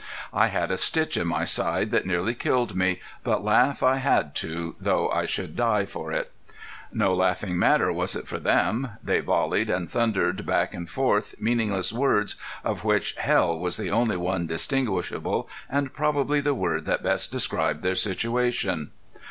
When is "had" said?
0.47-0.71, 3.97-4.33